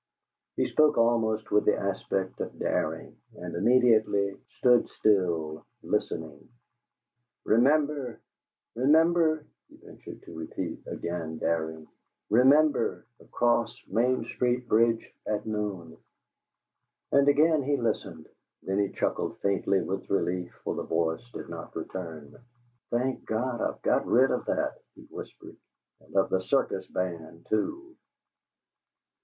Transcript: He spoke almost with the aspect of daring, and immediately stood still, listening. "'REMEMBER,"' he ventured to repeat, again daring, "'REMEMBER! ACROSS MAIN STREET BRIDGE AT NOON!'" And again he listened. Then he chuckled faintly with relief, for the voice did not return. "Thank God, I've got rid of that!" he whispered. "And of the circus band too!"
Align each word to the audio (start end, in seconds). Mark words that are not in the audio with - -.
He 0.55 0.65
spoke 0.65 0.97
almost 0.97 1.51
with 1.51 1.65
the 1.65 1.77
aspect 1.77 2.41
of 2.41 2.57
daring, 2.57 3.15
and 3.35 3.53
immediately 3.55 4.35
stood 4.57 4.89
still, 4.89 5.63
listening. 5.83 6.49
"'REMEMBER,"' 7.45 8.19
he 8.73 9.75
ventured 9.75 10.23
to 10.23 10.33
repeat, 10.35 10.79
again 10.87 11.37
daring, 11.37 11.87
"'REMEMBER! 12.31 13.05
ACROSS 13.19 13.79
MAIN 13.89 14.23
STREET 14.25 14.67
BRIDGE 14.67 15.13
AT 15.27 15.45
NOON!'" 15.45 15.95
And 17.11 17.29
again 17.29 17.61
he 17.61 17.77
listened. 17.77 18.25
Then 18.63 18.79
he 18.79 18.89
chuckled 18.89 19.37
faintly 19.41 19.83
with 19.83 20.09
relief, 20.09 20.51
for 20.63 20.73
the 20.73 20.81
voice 20.83 21.21
did 21.31 21.47
not 21.47 21.75
return. 21.75 22.35
"Thank 22.89 23.23
God, 23.25 23.61
I've 23.61 23.83
got 23.83 24.07
rid 24.07 24.31
of 24.31 24.45
that!" 24.45 24.79
he 24.95 25.03
whispered. 25.11 25.57
"And 25.99 26.15
of 26.15 26.31
the 26.31 26.41
circus 26.41 26.87
band 26.87 27.45
too!" 27.47 27.95